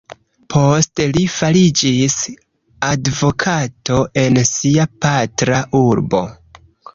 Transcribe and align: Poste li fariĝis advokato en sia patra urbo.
Poste 0.51 1.03
li 1.17 1.25
fariĝis 1.33 2.15
advokato 2.87 3.99
en 4.23 4.41
sia 4.53 4.89
patra 5.07 5.61
urbo. 5.83 6.25